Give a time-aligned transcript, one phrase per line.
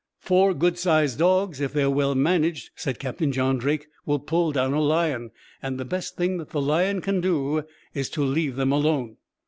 [0.17, 4.51] "Four good sized dogs, if they are well managed," said Captain John Drake, "will pull
[4.51, 5.29] down a lion;
[5.61, 9.17] and the best thing that the lion can do is to leave them alone.